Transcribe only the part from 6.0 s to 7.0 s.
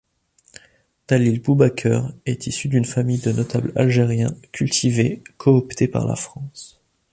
la France.